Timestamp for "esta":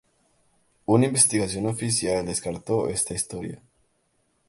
2.89-3.13